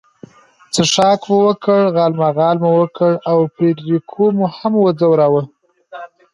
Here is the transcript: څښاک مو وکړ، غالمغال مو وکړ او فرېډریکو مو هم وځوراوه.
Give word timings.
څښاک 0.73 1.21
مو 1.29 1.37
وکړ، 1.45 1.81
غالمغال 1.95 2.57
مو 2.63 2.69
وکړ 2.81 3.11
او 3.31 3.37
فرېډریکو 3.53 4.23
مو 4.37 4.45
هم 4.57 4.73
وځوراوه. 4.77 5.43